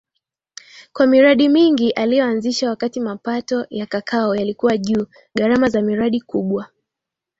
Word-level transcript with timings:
kwa 0.93 1.07
miradi 1.07 1.49
mingi 1.49 1.91
aliyoanzisha 1.91 2.69
wakati 2.69 2.99
mapato 2.99 3.65
ya 3.69 3.85
kakao 3.85 4.35
yalikuwa 4.35 4.77
juuGharama 4.77 5.69
za 5.69 5.81
miradi 5.81 6.21
kubwa 6.21 6.67